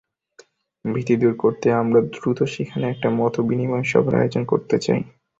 ভীতি 0.85 1.15
দূর 1.17 1.33
করতে 1.35 1.67
আমরা 1.81 1.99
দ্রুত 2.13 2.39
সেখানে 2.53 2.85
একটা 2.89 3.07
মতবিনিময় 3.17 3.85
সভার 3.91 4.13
আয়োজন 4.19 4.43
করতে 4.45 4.75
চাই। 4.77 5.01